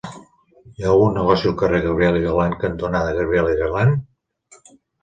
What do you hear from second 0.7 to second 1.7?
ha algun negoci al